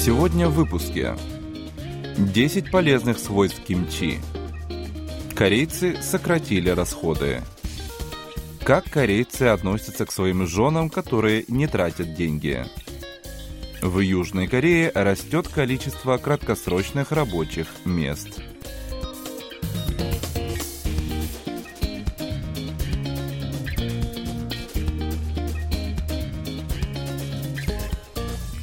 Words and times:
Сегодня 0.00 0.48
в 0.48 0.54
выпуске 0.54 1.16
10 2.16 2.70
полезных 2.70 3.18
свойств 3.18 3.60
кимчи. 3.66 4.20
Корейцы 5.34 6.00
сократили 6.00 6.70
расходы. 6.70 7.42
Как 8.62 8.84
корейцы 8.84 9.42
относятся 9.42 10.06
к 10.06 10.12
своим 10.12 10.46
женам, 10.46 10.88
которые 10.88 11.44
не 11.48 11.66
тратят 11.66 12.14
деньги? 12.14 12.64
В 13.82 13.98
Южной 13.98 14.46
Корее 14.46 14.92
растет 14.94 15.48
количество 15.48 16.16
краткосрочных 16.16 17.10
рабочих 17.10 17.66
мест. 17.84 18.40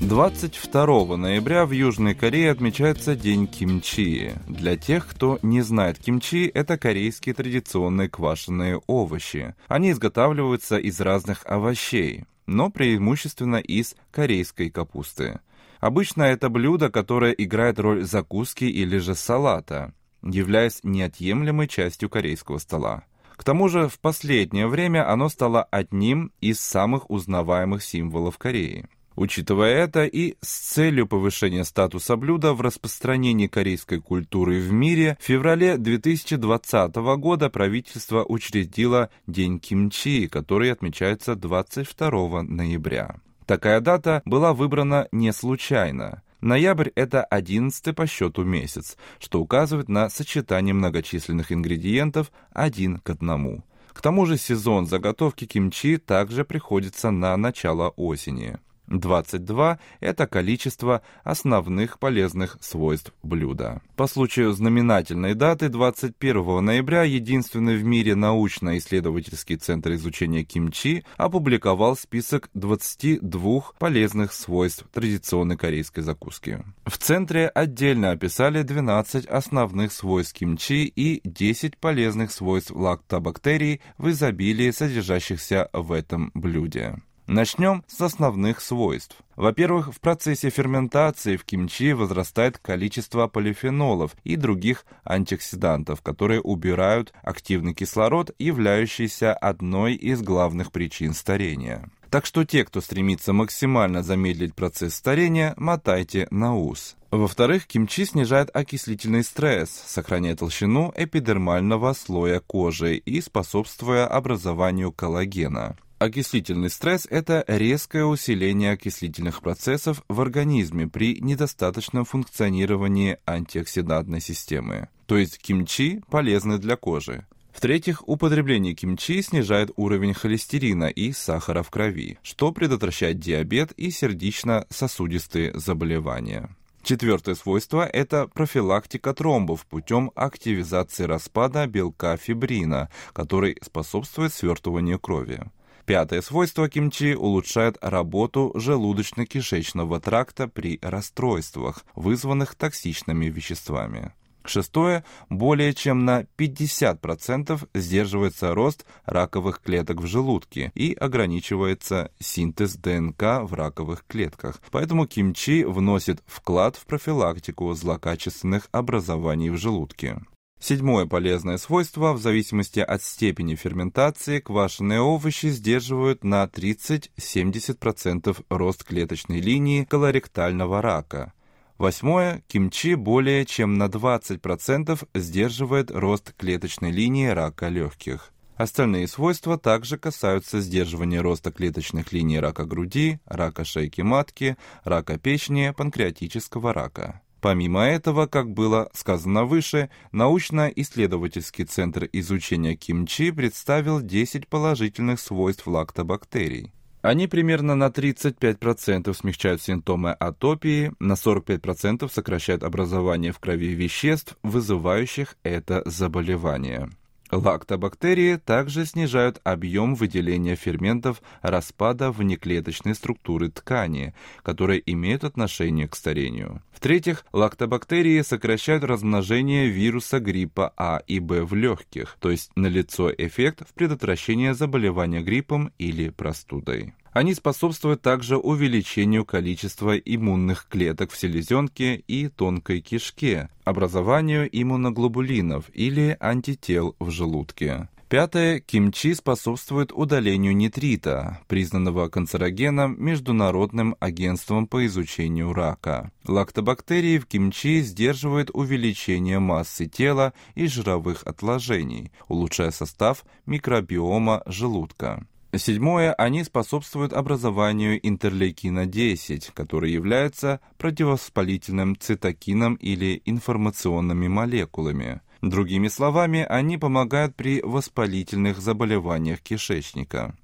22 0.08 1.18
ноября 1.18 1.66
в 1.66 1.72
Южной 1.72 2.14
Корее 2.14 2.52
отмечается 2.52 3.16
День 3.16 3.48
кимчи. 3.48 4.34
Для 4.48 4.78
тех, 4.78 5.08
кто 5.08 5.40
не 5.42 5.62
знает 5.62 5.98
кимчи, 5.98 6.46
это 6.54 6.78
корейские 6.78 7.34
традиционные 7.34 8.08
квашеные 8.08 8.82
овощи. 8.86 9.56
Они 9.68 9.90
изготавливаются 9.90 10.78
из 10.78 11.02
разных 11.02 11.42
овощей, 11.46 12.26
но 12.46 12.70
преимущественно 12.70 13.56
из 13.56 13.96
корейской 14.12 14.70
капусты. 14.70 15.40
Обычно 15.80 16.22
это 16.22 16.50
блюдо, 16.50 16.92
которое 16.92 17.32
играет 17.32 17.80
роль 17.80 18.04
закуски 18.04 18.66
или 18.66 19.00
же 19.00 19.16
салата, 19.16 19.92
являясь 20.22 20.82
неотъемлемой 20.84 21.68
частью 21.68 22.12
корейского 22.12 22.60
стола. 22.60 23.06
К 23.36 23.44
тому 23.44 23.70
же 23.70 23.90
в 23.90 24.00
последнее 24.00 24.68
время 24.68 25.12
оно 25.12 25.30
стало 25.30 25.64
одним 25.64 26.32
из 26.42 26.60
самых 26.60 27.10
узнаваемых 27.10 27.84
символов 27.84 28.38
Кореи. 28.38 28.88
Учитывая 29.16 29.76
это 29.76 30.06
и 30.06 30.36
с 30.42 30.74
целью 30.74 31.08
повышения 31.08 31.64
статуса 31.64 32.18
блюда 32.18 32.54
в 32.54 32.60
распространении 32.62 33.48
корейской 33.48 34.02
культуры 34.02 34.60
в 34.60 34.74
мире, 34.74 35.18
в 35.22 35.24
феврале 35.24 35.78
2020 35.78 36.96
года 36.96 37.50
правительство 37.50 38.26
учредило 38.26 39.10
День 39.26 39.60
кимчи, 39.60 40.28
который 40.28 40.72
отмечается 40.72 41.36
22 41.36 42.44
ноября. 42.44 43.16
Такая 43.46 43.80
дата 43.80 44.22
была 44.26 44.54
выбрана 44.54 45.08
не 45.12 45.32
случайно. 45.32 46.22
Ноябрь– 46.42 46.90
это 46.96 47.24
одиннадцатый 47.24 47.94
по 47.94 48.06
счету 48.06 48.44
месяц, 48.44 48.98
что 49.20 49.40
указывает 49.40 49.88
на 49.88 50.10
сочетание 50.10 50.74
многочисленных 50.74 51.52
ингредиентов 51.52 52.32
один 52.52 52.98
к 53.00 53.10
одному. 53.10 53.64
К 53.94 54.02
тому 54.02 54.26
же 54.26 54.38
сезон 54.38 54.88
заготовки 54.88 55.46
кимчи 55.46 55.98
также 55.98 56.44
приходится 56.44 57.12
на 57.12 57.36
начало 57.38 57.90
осени. 57.96 58.58
22– 58.88 59.80
это 60.00 60.28
количество 60.28 61.02
основных 61.24 62.00
полезных 62.00 62.58
свойств 62.62 63.14
блюда. 63.24 63.82
По 63.96 64.08
случаю 64.08 64.54
знаменательной 64.54 65.34
даты 65.34 65.70
21 65.70 66.64
ноября 66.64 67.04
единственный 67.04 67.78
в 67.78 67.84
мире 67.84 68.16
научно-исследовательский 68.16 69.58
центр 69.58 69.94
изучения 69.94 70.44
кимчи 70.44 71.04
опубликовал 71.18 71.96
список 71.96 72.50
22 72.54 73.62
полезных 73.80 74.34
свойств 74.34 74.86
традиционной 74.94 75.58
корейской 75.58 76.02
закуски. 76.02 76.64
В 76.86 76.98
центре 76.98 77.48
отдельно 77.48 78.12
описали 78.12 78.62
12 78.62 79.26
основных 79.26 79.92
свойств 79.92 80.34
кимчи 80.34 80.86
и 80.86 81.22
10 81.28 81.78
полезных 81.78 82.32
свойств 82.32 82.72
лактобактерий 82.72 83.82
в 83.98 84.10
изобилии, 84.10 84.72
содержащихся 84.72 85.70
в 85.74 85.92
этом 85.92 86.32
блюде. 86.34 86.96
Начнем 87.28 87.84
с 87.88 88.02
основных 88.02 88.62
свойств. 88.62 89.18
Во-первых, 89.36 89.92
в 89.92 90.00
процессе 90.00 90.52
ферментации 90.52 91.38
в 91.38 91.44
кимчи 91.44 91.94
возрастает 91.94 92.60
количество 92.60 93.28
полифенолов 93.28 94.16
и 94.24 94.36
других 94.36 94.86
антиоксидантов, 95.04 96.02
которые 96.02 96.40
убирают 96.40 97.14
активный 97.24 97.74
кислород, 97.74 98.30
являющийся 98.38 99.34
одной 99.34 99.96
из 99.96 100.22
главных 100.22 100.72
причин 100.72 101.14
старения. 101.14 101.90
Так 102.12 102.28
что 102.28 102.46
те, 102.46 102.64
кто 102.64 102.80
стремится 102.80 103.34
максимально 103.34 104.04
замедлить 104.04 104.54
процесс 104.54 104.94
старения, 104.94 105.54
мотайте 105.58 106.28
на 106.30 106.56
ус. 106.56 106.96
Во-вторых, 107.10 107.66
кимчи 107.66 108.06
снижает 108.06 108.50
окислительный 108.54 109.24
стресс, 109.24 109.70
сохраняя 109.88 110.36
толщину 110.36 110.94
эпидермального 110.96 111.94
слоя 111.94 112.40
кожи 112.40 112.98
и 112.98 113.20
способствуя 113.20 114.06
образованию 114.06 114.92
коллагена. 114.92 115.76
Окислительный 116.06 116.70
стресс– 116.70 117.08
это 117.10 117.44
резкое 117.48 118.06
усиление 118.06 118.74
окислительных 118.74 119.42
процессов 119.42 120.04
в 120.08 120.22
организме 120.22 120.88
при 120.88 121.20
недостаточном 121.20 122.06
функционировании 122.06 123.18
антиоксидантной 123.26 124.22
системы. 124.22 124.90
То 125.08 125.18
есть 125.18 125.40
кимчи 125.40 126.04
полезны 126.12 126.60
для 126.60 126.76
кожи. 126.76 127.26
В-третьих, 127.52 128.08
употребление 128.08 128.76
кимчи 128.76 129.24
снижает 129.24 129.72
уровень 129.78 130.14
холестерина 130.14 130.86
и 130.86 131.12
сахара 131.12 131.64
в 131.64 131.72
крови, 131.72 132.20
что 132.22 132.52
предотвращает 132.52 133.18
диабет 133.18 133.72
и 133.72 133.90
сердечно-сосудистые 133.90 135.58
заболевания. 135.58 136.56
Четвертое 136.84 137.34
свойство– 137.34 137.84
это 137.92 138.28
профилактика 138.28 139.16
тромбов 139.16 139.66
путем 139.66 140.12
активизации 140.14 141.06
распада 141.06 141.66
белка 141.66 142.16
фибрина, 142.16 142.92
который 143.12 143.58
способствует 143.64 144.32
свертыванию 144.32 145.00
крови. 145.00 145.42
Пятое 145.86 146.22
свойство 146.22 146.68
кимчи 146.68 147.14
улучшает 147.14 147.78
работу 147.80 148.52
желудочно-кишечного 148.56 150.00
тракта 150.00 150.48
при 150.48 150.80
расстройствах, 150.82 151.86
вызванных 151.96 152.56
токсичными 152.56 153.28
веществами. 153.28 154.12
Шестое, 154.48 155.04
более 155.30 155.74
чем 155.74 156.06
на 156.06 156.26
50% 156.38 157.68
сдерживается 157.74 158.54
рост 158.54 158.86
раковых 159.06 159.62
клеток 159.62 160.02
в 160.02 160.08
желудке 160.08 160.72
и 160.76 160.94
ограничивается 160.94 162.12
синтез 162.20 162.76
ДНК 162.76 163.42
в 163.44 163.54
раковых 163.54 164.06
клетках. 164.08 164.62
Поэтому 164.72 165.08
кимчи 165.08 165.64
вносит 165.64 166.22
вклад 166.26 166.76
в 166.76 166.86
профилактику 166.86 167.74
злокачественных 167.74 168.70
образований 168.72 169.50
в 169.50 169.58
желудке. 169.58 170.18
Седьмое 170.60 171.06
полезное 171.06 171.58
свойство, 171.58 172.14
в 172.14 172.20
зависимости 172.20 172.80
от 172.80 173.04
степени 173.04 173.56
ферментации, 173.56 174.40
квашеные 174.40 175.02
овощи 175.02 175.48
сдерживают 175.48 176.24
на 176.24 176.46
30-70% 176.46 178.46
рост 178.50 178.84
клеточной 178.84 179.42
линии 179.42 179.84
колоректального 179.84 180.82
рака. 180.82 181.34
Восьмое. 181.78 182.42
Кимчи 182.48 182.96
более 182.96 183.46
чем 183.46 183.78
на 183.78 183.88
20% 183.88 185.08
сдерживает 185.14 185.92
рост 185.92 186.34
клеточной 186.38 186.92
линии 186.92 187.28
рака 187.28 187.68
легких. 187.68 188.32
Остальные 188.56 189.10
свойства 189.10 189.58
также 189.58 189.98
касаются 189.98 190.62
сдерживания 190.62 191.20
роста 191.20 191.52
клеточных 191.52 192.14
линий 192.14 192.40
рака 192.40 192.64
груди, 192.64 193.20
рака 193.26 193.66
шейки 193.66 194.00
матки, 194.00 194.56
рака 194.86 195.18
печени, 195.18 195.74
панкреатического 195.76 196.74
рака. 196.74 197.22
Помимо 197.46 197.84
этого, 197.84 198.26
как 198.26 198.50
было 198.50 198.90
сказано 198.96 199.46
выше, 199.46 199.92
научно-исследовательский 200.12 201.66
центр 201.66 202.10
изучения 202.12 202.76
кимчи 202.76 203.30
представил 203.30 204.02
10 204.02 204.48
положительных 204.48 205.20
свойств 205.20 205.68
лактобактерий. 205.68 206.74
Они 207.04 207.28
примерно 207.28 207.76
на 207.76 207.90
35% 207.90 209.14
смягчают 209.14 209.62
симптомы 209.62 210.14
атопии, 210.14 210.92
на 210.98 211.14
45% 211.14 212.12
сокращают 212.12 212.64
образование 212.64 213.32
в 213.32 213.38
крови 213.38 213.76
веществ, 213.76 214.36
вызывающих 214.42 215.38
это 215.44 215.84
заболевание. 215.86 216.90
Лактобактерии 217.32 218.38
также 218.38 218.86
снижают 218.86 219.42
объем 219.44 219.96
выделения 219.96 220.56
ферментов 220.56 221.22
распада 221.42 222.12
внеклеточной 222.12 222.94
структуры 222.94 223.50
ткани, 223.50 224.14
которые 224.44 224.82
имеют 224.92 225.24
отношение 225.24 225.88
к 225.88 225.96
старению. 225.96 226.62
В-третьих, 226.72 227.26
лактобактерии 227.34 228.22
сокращают 228.22 228.84
размножение 228.84 229.68
вируса 229.68 230.20
гриппа 230.20 230.72
А 230.78 231.02
и 231.08 231.20
Б 231.20 231.44
в 231.44 231.56
легких, 231.56 232.18
то 232.20 232.30
есть 232.30 232.52
налицо 232.56 233.12
эффект 233.12 233.64
в 233.68 233.74
предотвращении 233.74 234.52
заболевания 234.52 235.22
гриппом 235.22 235.72
или 235.80 236.10
простудой. 236.10 236.94
Они 237.16 237.34
способствуют 237.34 238.02
также 238.02 238.36
увеличению 238.36 239.24
количества 239.24 239.98
иммунных 239.98 240.68
клеток 240.68 241.12
в 241.12 241.18
селезенке 241.18 241.96
и 241.96 242.28
тонкой 242.28 242.82
кишке, 242.82 243.48
образованию 243.64 244.50
иммуноглобулинов 244.52 245.70
или 245.74 246.18
антител 246.20 246.94
в 247.00 247.12
желудке. 247.12 247.88
Пятое. 248.10 248.60
Кимчи 248.60 249.14
способствует 249.14 249.94
удалению 249.94 250.58
нитрита, 250.58 251.40
признанного 251.48 252.10
канцерогеном 252.10 253.02
Международным 253.02 253.96
агентством 254.02 254.68
по 254.68 254.86
изучению 254.86 255.54
рака. 255.54 256.12
Лактобактерии 256.28 257.18
в 257.18 257.28
кимчи 257.28 257.80
сдерживают 257.80 258.50
увеличение 258.54 259.40
массы 259.40 259.86
тела 259.86 260.34
и 260.54 260.68
жировых 260.68 261.24
отложений, 261.26 262.12
улучшая 262.28 262.72
состав 262.72 263.24
микробиома 263.46 264.44
желудка. 264.48 265.26
Седьмое. 265.58 266.14
Они 266.14 266.44
способствуют 266.44 267.14
образованию 267.14 268.00
интерлейкина-10, 268.00 269.52
который 269.54 269.92
является 269.92 270.60
противовоспалительным 270.78 271.96
цитокином 271.98 272.76
или 272.76 273.22
информационными 273.26 274.28
молекулами. 274.28 275.22
Другими 275.42 275.88
словами, 275.88 276.46
они 276.48 276.78
помогают 276.78 277.36
при 277.36 277.62
воспалительных 277.62 278.60
заболеваниях 278.60 279.42
кишечника. 279.42 280.36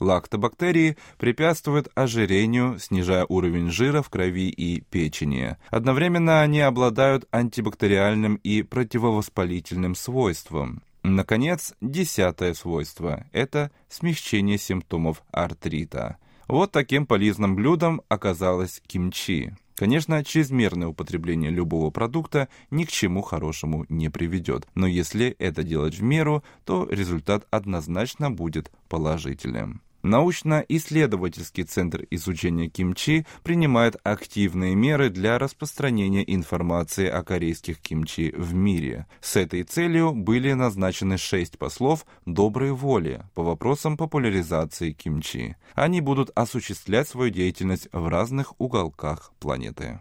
Лактобактерии 0.00 0.96
препятствуют 1.18 1.88
ожирению, 1.94 2.78
снижая 2.78 3.26
уровень 3.28 3.70
жира 3.70 4.02
в 4.02 4.10
крови 4.10 4.48
и 4.48 4.80
печени. 4.80 5.56
Одновременно 5.70 6.40
они 6.42 6.60
обладают 6.60 7.26
антибактериальным 7.30 8.36
и 8.36 8.62
противовоспалительным 8.62 9.94
свойством. 9.94 10.82
Наконец, 11.08 11.74
десятое 11.80 12.52
свойство– 12.52 13.24
это 13.32 13.70
смягчение 13.88 14.58
симптомов 14.58 15.22
артрита. 15.30 16.18
Вот 16.48 16.72
таким 16.72 17.06
полезным 17.06 17.54
блюдом 17.54 18.02
оказалось 18.08 18.82
кимчи. 18.86 19.54
Конечно, 19.74 20.22
чрезмерное 20.22 20.88
употребление 20.88 21.50
любого 21.50 21.90
продукта 21.90 22.48
ни 22.70 22.84
к 22.84 22.90
чему 22.90 23.22
хорошему 23.22 23.86
не 23.88 24.10
приведет, 24.10 24.66
но 24.74 24.86
если 24.86 25.28
это 25.38 25.62
делать 25.62 25.94
в 25.94 26.02
меру, 26.02 26.44
то 26.64 26.86
результат 26.90 27.46
однозначно 27.50 28.30
будет 28.30 28.70
положительным. 28.88 29.80
Научно-исследовательский 30.02 31.64
центр 31.64 32.06
изучения 32.10 32.68
кимчи 32.68 33.26
принимает 33.42 33.96
активные 34.04 34.74
меры 34.76 35.10
для 35.10 35.38
распространения 35.38 36.22
информации 36.34 37.08
о 37.08 37.24
корейских 37.24 37.80
кимчи 37.80 38.32
в 38.36 38.54
мире. 38.54 39.06
С 39.20 39.36
этой 39.36 39.64
целью 39.64 40.12
были 40.12 40.52
назначены 40.52 41.18
шесть 41.18 41.58
послов 41.58 42.06
доброй 42.26 42.72
воли 42.72 43.22
по 43.34 43.42
вопросам 43.42 43.96
популяризации 43.96 44.92
кимчи. 44.92 45.56
Они 45.74 46.00
будут 46.00 46.30
осуществлять 46.36 47.08
свою 47.08 47.30
деятельность 47.30 47.88
в 47.92 48.06
разных 48.06 48.54
уголках 48.58 49.32
планеты. 49.40 50.00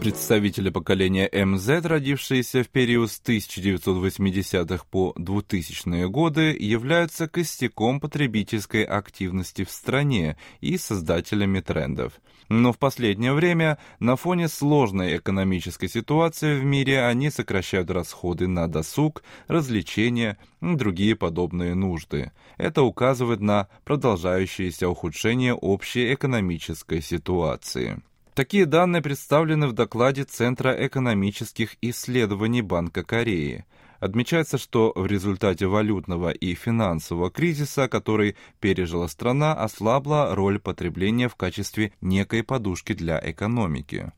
Представители 0.00 0.70
поколения 0.70 1.28
МЗ, 1.30 1.84
родившиеся 1.84 2.64
в 2.64 2.70
период 2.70 3.10
с 3.10 3.20
1980-х 3.20 4.86
по 4.90 5.12
2000-е 5.18 6.08
годы, 6.08 6.56
являются 6.58 7.28
костяком 7.28 8.00
потребительской 8.00 8.82
активности 8.84 9.62
в 9.62 9.70
стране 9.70 10.38
и 10.62 10.78
создателями 10.78 11.60
трендов. 11.60 12.14
Но 12.48 12.72
в 12.72 12.78
последнее 12.78 13.34
время 13.34 13.76
на 13.98 14.16
фоне 14.16 14.48
сложной 14.48 15.18
экономической 15.18 15.88
ситуации 15.88 16.58
в 16.58 16.64
мире 16.64 17.04
они 17.04 17.28
сокращают 17.28 17.90
расходы 17.90 18.48
на 18.48 18.68
досуг, 18.68 19.22
развлечения 19.48 20.38
и 20.62 20.74
другие 20.76 21.14
подобные 21.14 21.74
нужды. 21.74 22.32
Это 22.56 22.84
указывает 22.84 23.40
на 23.40 23.68
продолжающееся 23.84 24.88
ухудшение 24.88 25.52
общей 25.52 26.14
экономической 26.14 27.02
ситуации. 27.02 28.00
Такие 28.40 28.64
данные 28.64 29.02
представлены 29.02 29.68
в 29.68 29.74
докладе 29.74 30.24
Центра 30.24 30.74
экономических 30.86 31.76
исследований 31.82 32.62
Банка 32.62 33.04
Кореи. 33.04 33.66
Отмечается, 33.98 34.56
что 34.56 34.94
в 34.96 35.04
результате 35.04 35.66
валютного 35.66 36.30
и 36.30 36.54
финансового 36.54 37.30
кризиса, 37.30 37.86
который 37.86 38.36
пережила 38.58 39.08
страна, 39.08 39.52
ослабла 39.52 40.34
роль 40.34 40.58
потребления 40.58 41.28
в 41.28 41.36
качестве 41.36 41.92
некой 42.00 42.42
подушки 42.42 42.94
для 42.94 43.20
экономики. 43.22 44.10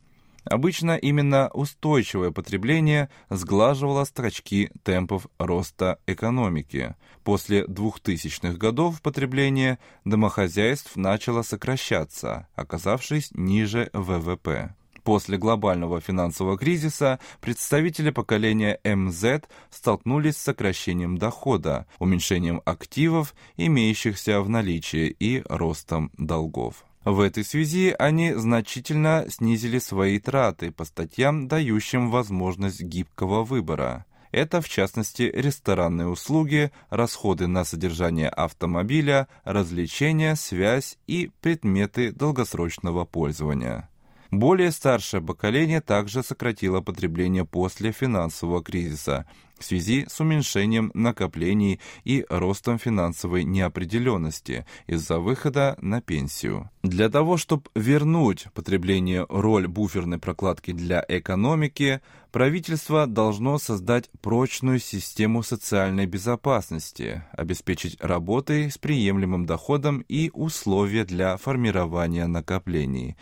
Обычно 0.45 0.97
именно 0.97 1.49
устойчивое 1.53 2.31
потребление 2.31 3.09
сглаживало 3.31 4.05
строчки 4.05 4.71
темпов 4.83 5.27
роста 5.39 5.99
экономики. 6.07 6.97
После 7.23 7.65
2000-х 7.65 8.57
годов 8.57 9.01
потребление 9.03 9.79
домохозяйств 10.05 10.97
начало 10.97 11.43
сокращаться, 11.43 12.49
оказавшись 12.55 13.31
ниже 13.33 13.91
ВВП. 13.93 14.75
После 15.05 15.37
глобального 15.37 16.01
финансового 16.01 16.57
кризиса 16.57 17.19
представители 17.41 18.11
поколения 18.11 18.79
МЗ 18.85 19.43
столкнулись 19.71 20.37
с 20.37 20.43
сокращением 20.43 21.19
дохода, 21.19 21.87
уменьшением 21.99 22.63
активов, 22.65 23.35
имеющихся 23.57 24.41
в 24.41 24.49
наличии, 24.49 25.09
и 25.19 25.43
ростом 25.49 26.11
долгов. 26.19 26.85
В 27.05 27.19
этой 27.19 27.45
связи 27.45 27.95
они 27.99 28.33
значительно 28.33 29.27
снизили 29.29 29.81
свои 29.81 30.21
траты 30.21 30.71
по 30.71 30.85
статьям, 30.85 31.49
дающим 31.49 32.11
возможность 32.11 32.81
гибкого 32.81 33.43
выбора. 33.43 34.07
Это, 34.31 34.61
в 34.61 34.69
частности, 34.69 35.31
ресторанные 35.35 36.07
услуги, 36.07 36.71
расходы 36.91 37.49
на 37.49 37.65
содержание 37.65 38.29
автомобиля, 38.29 39.29
развлечения, 39.45 40.37
связь 40.37 40.97
и 41.07 41.31
предметы 41.41 42.13
долгосрочного 42.13 43.05
пользования. 43.05 43.91
Более 44.31 44.71
старшее 44.71 45.21
поколение 45.21 45.83
также 45.83 46.23
сократило 46.23 46.81
потребление 46.81 47.45
после 47.45 47.93
финансового 47.93 48.63
кризиса– 48.63 49.27
в 49.63 49.65
связи 49.65 50.07
с 50.11 50.21
уменьшением 50.21 50.91
накоплений 50.95 51.81
и 52.05 52.27
ростом 52.29 52.79
финансовой 52.79 53.45
неопределенности 53.45 54.67
из-за 54.87 55.19
выхода 55.19 55.79
на 55.81 56.03
пенсию. 56.03 56.71
Для 56.83 57.09
того, 57.09 57.37
чтобы 57.37 57.71
вернуть 57.77 58.47
потреблению 58.55 59.27
роль 59.29 59.69
буферной 59.69 60.19
прокладки 60.19 60.73
для 60.73 61.05
экономики, 61.09 62.01
правительство 62.33 63.07
должно 63.07 63.59
создать 63.59 64.11
прочную 64.21 64.81
систему 64.81 65.45
социальной 65.45 66.07
безопасности, 66.07 67.25
обеспечить 67.33 67.97
работой 68.01 68.69
с 68.69 68.79
приемлемым 68.79 69.47
доходом 69.47 70.05
и 70.09 70.31
условия 70.33 71.05
для 71.05 71.37
формирования 71.37 72.27
накоплений. 72.27 73.17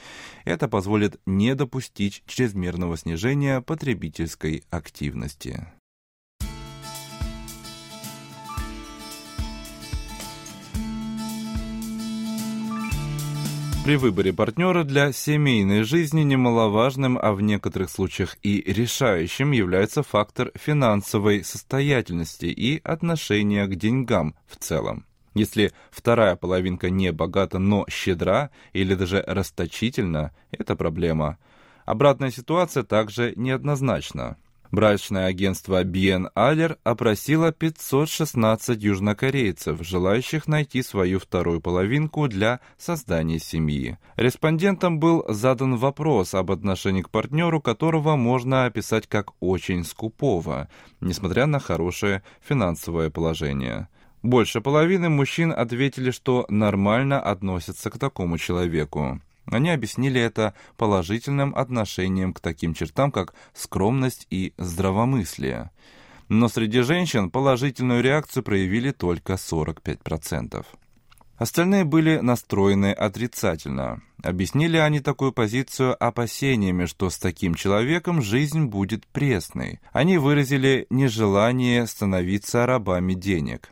Это 0.47 0.69
позволит 0.69 1.21
не 1.27 1.55
допустить 1.55 2.23
чрезмерного 2.27 2.97
снижения 2.97 3.61
потребительской 3.61 4.65
активности. 4.71 5.67
При 13.83 13.97
выборе 13.97 14.35
партнера 14.35 14.85
для 14.85 15.11
семейной 15.11 15.85
жизни 15.85 16.21
немаловажным, 16.21 17.19
а 17.21 17.33
в 17.33 17.41
некоторых 17.41 17.89
случаях 17.89 18.37
и 18.43 18.61
решающим 18.71 19.53
является 19.53 20.03
фактор 20.03 20.53
финансовой 20.55 21.43
состоятельности 21.43 22.45
и 22.45 22.83
отношения 22.85 23.67
к 23.67 23.75
деньгам 23.75 24.35
в 24.47 24.57
целом. 24.57 25.07
Если 25.33 25.73
вторая 25.91 26.37
половинка 26.37 26.91
не 26.91 27.11
богата, 27.11 27.59
но 27.59 27.87
щедра 27.89 28.51
или 28.75 28.95
даже 28.95 29.25
расточительна, 29.27 30.33
это 30.51 30.77
проблема. 30.77 31.39
Обратная 31.87 32.31
ситуация 32.31 32.83
также 32.83 33.33
неоднозначна. 33.35 34.37
Брачное 34.71 35.27
агентство 35.27 35.83
BN 35.83 36.29
Aller 36.37 36.79
опросило 36.85 37.51
516 37.51 38.81
южнокорейцев, 38.81 39.83
желающих 39.83 40.47
найти 40.47 40.83
свою 40.83 41.19
вторую 41.19 41.61
половинку 41.61 42.29
для 42.29 42.61
создания 42.79 43.41
семьи. 43.41 43.99
Респондентам 44.15 45.01
был 45.01 45.25
задан 45.29 45.77
вопрос 45.77 46.35
об 46.35 46.53
отношении 46.53 47.03
к 47.03 47.11
партнеру, 47.11 47.61
которого 47.61 48.15
можно 48.15 48.67
описать 48.67 49.09
как 49.09 49.33
очень 49.41 49.85
скупого, 49.85 50.69
несмотря 51.01 51.47
на 51.47 51.59
хорошее 51.59 52.23
финансовое 52.41 53.11
положение. 53.11 53.89
Больше 54.23 54.61
половины 54.61 55.09
мужчин 55.09 55.51
ответили, 55.51 56.13
что 56.13 56.47
нормально 56.49 57.21
относятся 57.21 57.91
к 57.91 57.99
такому 57.99 58.39
человеку. 58.39 59.21
Они 59.51 59.71
объяснили 59.71 60.21
это 60.21 60.55
положительным 60.77 61.55
отношением 61.55 62.33
к 62.33 62.41
таким 62.41 62.75
чертам, 62.75 63.11
как 63.11 63.35
скромность 63.53 64.27
и 64.31 64.55
здравомыслие. 64.57 65.71
Но 66.29 66.49
среди 66.49 66.81
женщин 66.81 67.31
положительную 67.31 68.03
реакцию 68.03 68.45
проявили 68.45 68.93
только 68.93 69.35
45%. 69.35 70.65
Остальные 71.37 71.85
были 71.85 72.19
настроены 72.19 72.93
отрицательно. 72.93 74.03
Объяснили 74.23 74.77
они 74.77 75.01
такую 75.01 75.33
позицию 75.33 75.97
опасениями, 75.99 76.85
что 76.85 77.09
с 77.09 77.19
таким 77.19 77.55
человеком 77.55 78.21
жизнь 78.21 78.67
будет 78.67 79.07
пресной. 79.07 79.81
Они 79.93 80.19
выразили 80.19 80.87
нежелание 80.91 81.87
становиться 81.87 82.67
рабами 82.67 83.15
денег. 83.15 83.71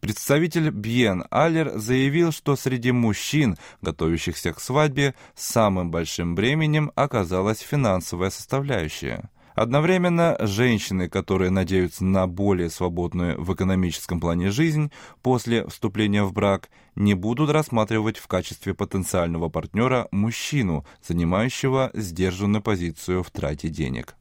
Представитель 0.00 0.70
Бьен 0.70 1.24
Аллер 1.30 1.78
заявил, 1.78 2.32
что 2.32 2.56
среди 2.56 2.90
мужчин, 2.90 3.56
готовящихся 3.82 4.52
к 4.54 4.60
свадьбе, 4.60 5.14
самым 5.34 5.90
большим 5.90 6.34
бременем 6.34 6.90
оказалась 6.94 7.60
финансовая 7.60 8.30
составляющая. 8.30 9.28
Одновременно 9.54 10.38
женщины, 10.40 11.10
которые 11.10 11.50
надеются 11.50 12.02
на 12.02 12.26
более 12.26 12.70
свободную 12.70 13.38
в 13.42 13.52
экономическом 13.52 14.20
плане 14.20 14.50
жизнь 14.50 14.90
после 15.20 15.66
вступления 15.66 16.24
в 16.24 16.32
брак, 16.32 16.70
не 16.94 17.12
будут 17.12 17.50
рассматривать 17.50 18.16
в 18.16 18.26
качестве 18.26 18.72
потенциального 18.72 19.50
партнера 19.50 20.08
мужчину, 20.12 20.86
занимающего 21.06 21.90
сдержанную 21.92 22.62
позицию 22.62 23.22
в 23.22 23.30
трате 23.30 23.68
денег. 23.68 24.14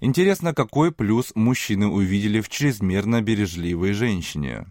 Интересно, 0.00 0.54
какой 0.54 0.90
плюс 0.90 1.30
мужчины 1.36 1.86
увидели 1.86 2.40
в 2.40 2.48
чрезмерно 2.48 3.20
бережливой 3.20 3.92
женщине. 3.92 4.66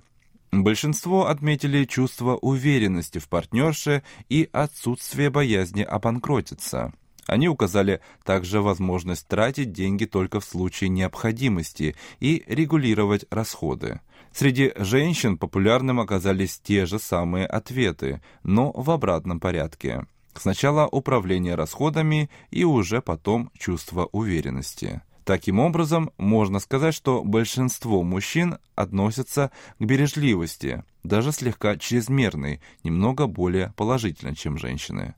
Большинство 0.52 1.28
отметили 1.28 1.86
чувство 1.86 2.36
уверенности 2.36 3.20
в 3.20 3.30
партнерше 3.30 4.04
и 4.30 4.50
отсутствие 4.52 5.30
боязни 5.30 5.84
обанкротиться. 5.84 6.92
Они 7.28 7.48
указали 7.48 8.02
также 8.24 8.60
возможность 8.60 9.28
тратить 9.28 9.72
деньги 9.72 10.06
только 10.06 10.40
в 10.40 10.46
случае 10.46 10.90
необходимости 10.90 11.96
и 12.20 12.44
регулировать 12.48 13.26
расходы. 13.30 14.02
Среди 14.32 14.74
женщин 14.76 15.38
популярным 15.38 16.00
оказались 16.00 16.60
те 16.60 16.88
же 16.88 16.98
самые 16.98 17.46
ответы, 17.46 18.22
но 18.44 18.72
в 18.72 18.90
обратном 18.90 19.40
порядке. 19.40 20.08
Сначала 20.34 20.88
управление 20.88 21.54
расходами 21.54 22.32
и 22.50 22.64
уже 22.64 23.02
потом 23.02 23.52
чувство 23.58 24.10
уверенности. 24.12 25.02
Таким 25.30 25.60
образом, 25.60 26.10
можно 26.18 26.60
сказать, 26.60 26.96
что 26.96 27.24
большинство 27.24 28.02
мужчин 28.02 28.58
относятся 28.74 29.52
к 29.78 29.84
бережливости, 29.84 30.84
даже 31.04 31.32
слегка 31.32 31.78
чрезмерной, 31.78 32.62
немного 32.84 33.28
более 33.28 33.72
положительно, 33.78 34.36
чем 34.36 34.58
женщины. 34.58 35.14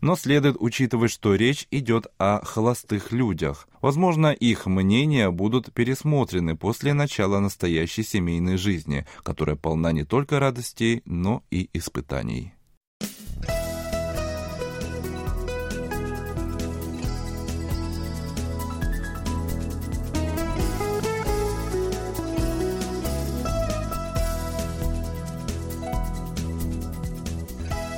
Но 0.00 0.14
следует 0.14 0.54
учитывать, 0.60 1.10
что 1.10 1.34
речь 1.34 1.66
идет 1.72 2.06
о 2.16 2.44
холостых 2.44 3.10
людях. 3.10 3.68
Возможно, 3.80 4.28
их 4.28 4.66
мнения 4.66 5.28
будут 5.32 5.72
пересмотрены 5.72 6.56
после 6.56 6.94
начала 6.94 7.40
настоящей 7.40 8.04
семейной 8.04 8.56
жизни, 8.56 9.04
которая 9.24 9.56
полна 9.56 9.90
не 9.90 10.04
только 10.04 10.38
радостей, 10.38 11.02
но 11.06 11.42
и 11.50 11.68
испытаний. 11.72 12.53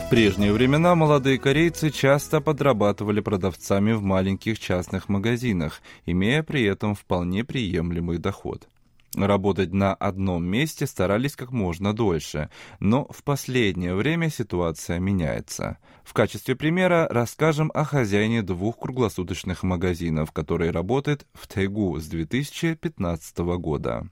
В 0.06 0.08
прежние 0.08 0.52
времена 0.52 0.94
молодые 0.94 1.36
корейцы 1.36 1.90
часто 1.90 2.40
подрабатывали 2.40 3.18
продавцами 3.18 3.90
в 3.90 4.02
маленьких 4.02 4.56
частных 4.56 5.08
магазинах, 5.08 5.82
имея 6.04 6.44
при 6.44 6.62
этом 6.62 6.94
вполне 6.94 7.42
приемлемый 7.42 8.18
доход. 8.18 8.68
Работать 9.16 9.72
на 9.72 9.94
одном 9.94 10.44
месте 10.44 10.86
старались 10.86 11.34
как 11.34 11.50
можно 11.50 11.92
дольше, 11.92 12.50
но 12.78 13.08
в 13.10 13.25
последнее 13.25 13.96
время 13.96 14.30
ситуация 14.30 15.00
меняется. 15.00 15.78
В 16.04 16.12
качестве 16.12 16.54
примера 16.54 17.08
расскажем 17.10 17.72
о 17.75 17.82
хозяине 17.82 18.42
двух 18.42 18.78
круглосуточных 18.78 19.64
магазинов, 19.64 20.30
который 20.30 20.70
работает 20.70 21.26
в 21.34 21.48
Тайгу 21.48 21.98
с 21.98 22.06
2015 22.06 23.38
года. 23.58 24.08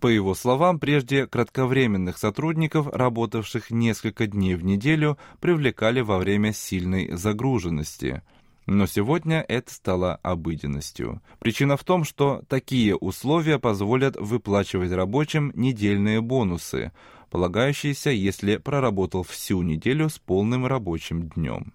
По 0.00 0.06
его 0.06 0.34
словам, 0.34 0.78
прежде 0.78 1.26
кратковременных 1.26 2.18
сотрудников, 2.18 2.86
работавших 2.86 3.70
несколько 3.70 4.28
дней 4.28 4.54
в 4.54 4.64
неделю, 4.64 5.18
привлекали 5.40 6.00
во 6.00 6.18
время 6.18 6.52
сильной 6.52 7.16
загруженности. 7.16 8.22
Но 8.66 8.86
сегодня 8.86 9.44
это 9.48 9.72
стало 9.72 10.16
обыденностью. 10.22 11.20
Причина 11.40 11.76
в 11.76 11.84
том, 11.84 12.04
что 12.04 12.42
такие 12.48 12.94
условия 12.94 13.58
позволят 13.58 14.16
выплачивать 14.16 14.92
рабочим 14.92 15.52
недельные 15.56 16.20
бонусы, 16.20 16.92
полагающиеся, 17.30 18.10
если 18.10 18.58
проработал 18.58 19.24
всю 19.24 19.62
неделю 19.62 20.10
с 20.10 20.18
полным 20.18 20.66
рабочим 20.66 21.28
днем. 21.28 21.72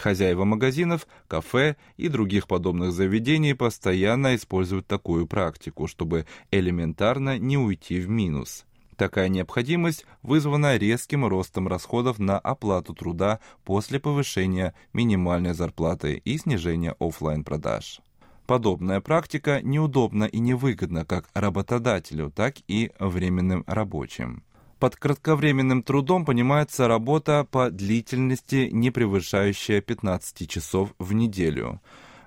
Хозяева 0.00 0.46
магазинов, 0.46 1.06
кафе 1.28 1.76
и 1.98 2.08
других 2.08 2.48
подобных 2.48 2.92
заведений 2.92 3.54
постоянно 3.54 4.34
используют 4.34 4.86
такую 4.86 5.26
практику, 5.26 5.86
чтобы 5.86 6.24
элементарно 6.50 7.38
не 7.38 7.58
уйти 7.58 8.00
в 8.00 8.08
минус. 8.08 8.64
Такая 8.96 9.28
необходимость 9.28 10.06
вызвана 10.22 10.78
резким 10.78 11.26
ростом 11.26 11.68
расходов 11.68 12.18
на 12.18 12.38
оплату 12.38 12.94
труда 12.94 13.40
после 13.62 14.00
повышения 14.00 14.72
минимальной 14.94 15.52
зарплаты 15.52 16.14
и 16.24 16.38
снижения 16.38 16.96
офлайн 16.98 17.44
продаж 17.44 18.00
Подобная 18.46 19.02
практика 19.02 19.60
неудобна 19.62 20.24
и 20.24 20.38
невыгодна 20.38 21.04
как 21.04 21.28
работодателю, 21.34 22.30
так 22.30 22.56
и 22.68 22.90
временным 22.98 23.64
рабочим. 23.66 24.44
Под 24.80 24.96
кратковременным 24.96 25.82
трудом 25.82 26.24
понимается 26.24 26.88
работа 26.88 27.46
по 27.50 27.70
длительности, 27.70 28.70
не 28.72 28.90
превышающая 28.90 29.82
15 29.82 30.48
часов 30.48 30.94
в 30.98 31.12
неделю. 31.12 31.82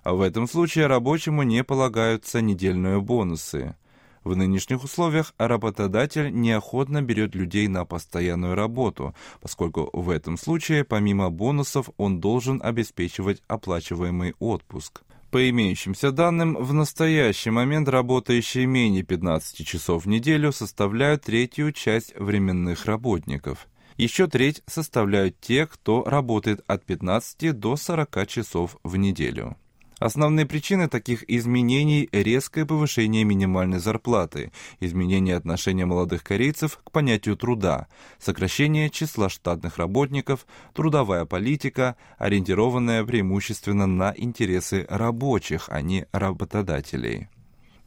В 0.06 0.22
этом 0.22 0.48
случае 0.48 0.86
рабочему 0.86 1.42
не 1.42 1.64
полагаются 1.64 2.42
недельные 2.42 3.02
бонусы. 3.02 3.76
В 4.24 4.36
нынешних 4.36 4.84
условиях 4.84 5.34
работодатель 5.40 6.32
неохотно 6.32 7.02
берет 7.02 7.34
людей 7.34 7.68
на 7.68 7.86
постоянную 7.86 8.54
работу, 8.54 9.16
поскольку 9.42 9.90
в 9.92 10.12
этом 10.12 10.38
случае 10.38 10.84
помимо 10.84 11.32
бонусов 11.32 11.90
он 11.98 12.20
должен 12.20 12.62
обеспечивать 12.64 13.42
оплачиваемый 13.48 14.36
отпуск. 14.38 15.02
По 15.34 15.50
имеющимся 15.50 16.12
данным, 16.12 16.56
в 16.58 16.74
настоящий 16.74 17.50
момент 17.50 17.90
работающие 17.90 18.68
менее 18.68 19.02
15 19.02 19.66
часов 19.66 20.06
в 20.06 20.08
неделю 20.08 20.52
составляют 20.52 21.24
третью 21.24 21.72
часть 21.72 22.16
временных 22.16 22.86
работников. 22.86 23.68
Еще 23.98 24.28
треть 24.28 24.62
составляют 24.68 25.42
те, 25.42 25.66
кто 25.66 26.04
работает 26.04 26.64
от 26.68 26.86
15 26.86 27.52
до 27.60 27.78
40 27.78 28.28
часов 28.28 28.78
в 28.84 28.96
неделю. 28.96 29.58
Основные 30.04 30.46
причины 30.46 30.90
таких 30.90 31.24
изменений– 31.30 32.10
резкое 32.12 32.66
повышение 32.66 33.24
минимальной 33.24 33.80
зарплаты, 33.80 34.52
изменение 34.82 35.38
отношения 35.38 35.86
молодых 35.86 36.26
корейцев 36.26 36.82
к 36.84 36.92
понятию 36.92 37.38
труда, 37.38 37.88
сокращение 38.20 38.90
числа 38.90 39.30
штатных 39.30 39.78
работников, 39.78 40.46
трудовая 40.74 41.24
политика, 41.24 41.96
ориентированная 42.18 43.06
преимущественно 43.06 43.88
на 43.88 44.14
интересы 44.18 44.86
рабочих, 44.90 45.70
а 45.70 45.80
не 45.80 46.06
работодателей. 46.12 47.30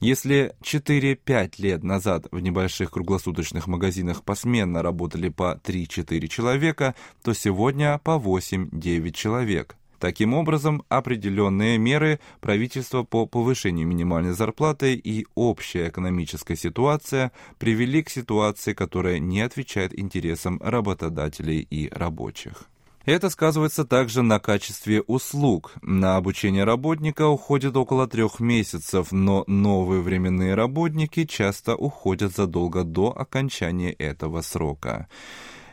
Если 0.00 0.54
4-5 0.62 1.56
лет 1.58 1.82
назад 1.84 2.28
в 2.30 2.40
небольших 2.40 2.92
круглосуточных 2.92 3.66
магазинах 3.66 4.22
посменно 4.22 4.82
работали 4.82 5.28
по 5.28 5.60
3-4 5.62 6.28
человека, 6.28 6.94
то 7.22 7.34
сегодня 7.34 8.00
по 8.02 8.12
8-9 8.12 9.12
человек– 9.12 9.76
Таким 9.98 10.34
образом, 10.34 10.82
определенные 10.88 11.78
меры 11.78 12.20
правительства 12.40 13.02
по 13.02 13.26
повышению 13.26 13.86
минимальной 13.86 14.32
зарплаты 14.32 14.94
и 14.94 15.26
общая 15.34 15.88
экономическая 15.88 16.56
ситуация 16.56 17.32
привели 17.58 18.02
к 18.02 18.10
ситуации, 18.10 18.74
которая 18.74 19.18
не 19.18 19.40
отвечает 19.40 19.98
интересам 19.98 20.60
работодателей 20.62 21.60
и 21.60 21.88
рабочих. 21.90 22.64
Это 23.06 23.30
сказывается 23.30 23.84
также 23.84 24.22
на 24.22 24.40
качестве 24.40 25.00
услуг. 25.00 25.74
На 25.80 26.16
обучение 26.16 26.64
работника 26.64 27.28
уходит 27.28 27.76
около 27.76 28.08
трех 28.08 28.40
месяцев, 28.40 29.12
но 29.12 29.44
новые 29.46 30.02
временные 30.02 30.54
работники 30.54 31.24
часто 31.24 31.76
уходят 31.76 32.34
задолго 32.34 32.82
до 32.82 33.16
окончания 33.16 33.92
этого 33.92 34.40
срока. 34.40 35.08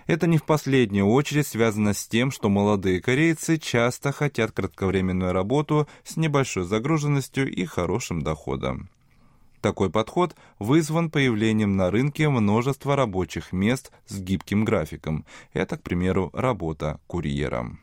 Это 0.07 0.27
не 0.27 0.37
в 0.37 0.43
последнюю 0.43 1.07
очередь 1.07 1.47
связано 1.47 1.93
с 1.93 2.07
тем, 2.07 2.31
что 2.31 2.49
молодые 2.49 3.01
корейцы 3.01 3.57
часто 3.57 4.11
хотят 4.11 4.51
кратковременную 4.51 5.33
работу 5.33 5.87
с 6.03 6.17
небольшой 6.17 6.63
загруженностью 6.63 7.51
и 7.51 7.65
хорошим 7.65 8.21
доходом. 8.21 8.89
Такой 9.61 9.89
подход 9.89 10.35
вызван 10.59 11.09
появлением 11.09 11.77
на 11.77 11.89
рынке 11.89 12.27
множества 12.27 12.97
рабочих 12.97 13.53
мест 13.53 13.93
с 14.07 14.19
гибким 14.19 14.65
графиком. 14.65 15.25
Это, 15.53 15.77
к 15.77 15.83
примеру, 15.83 16.31
работа 16.33 16.99
курьером. 17.07 17.82